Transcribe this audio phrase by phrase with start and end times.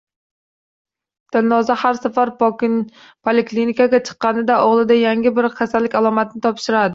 [1.35, 6.89] Dilnoza har safar poliklinikaga chiqqanida o`g`lida yangi bir kasallik alomatini topishardi